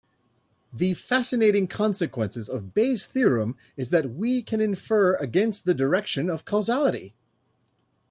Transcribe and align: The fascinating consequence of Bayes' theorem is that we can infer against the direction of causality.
The 0.73 0.95
fascinating 0.95 1.67
consequence 1.67 2.35
of 2.49 2.73
Bayes' 2.73 3.05
theorem 3.05 3.55
is 3.77 3.91
that 3.91 4.09
we 4.15 4.41
can 4.41 4.59
infer 4.59 5.13
against 5.17 5.63
the 5.65 5.75
direction 5.75 6.27
of 6.27 6.43
causality. 6.43 7.13